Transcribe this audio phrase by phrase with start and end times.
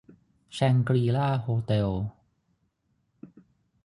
[0.53, 1.89] แชงกรี-ลา โฮเต็ล